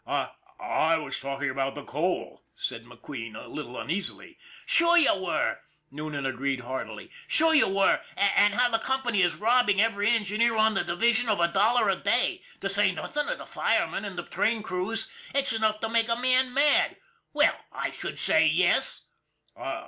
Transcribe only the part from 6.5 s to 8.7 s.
heartily." Sure you were, and how